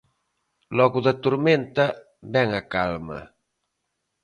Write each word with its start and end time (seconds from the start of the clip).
Logo 0.77 0.99
da 1.05 1.13
tormenta, 1.25 1.85
vén 2.33 2.49
a 2.59 2.63
calma. 2.73 3.19